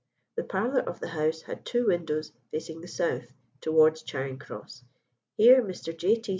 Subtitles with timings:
[0.35, 3.27] The parlour of the house had two windows facing the south
[3.61, 4.83] towards Charing Cross.
[5.37, 5.95] Here Mr.
[5.95, 6.15] J.
[6.15, 6.29] T.